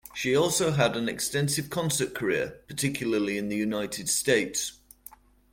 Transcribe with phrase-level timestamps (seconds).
[0.15, 4.79] She also had an extensive concert career, particularly in the United States.